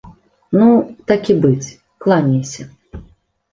[0.59, 0.69] Ну,
[1.11, 1.75] так і быць,
[2.07, 2.69] кланяйся.